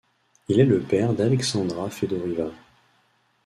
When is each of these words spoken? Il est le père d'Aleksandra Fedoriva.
Il 0.47 0.59
est 0.59 0.65
le 0.65 0.79
père 0.79 1.13
d'Aleksandra 1.13 1.91
Fedoriva. 1.91 2.49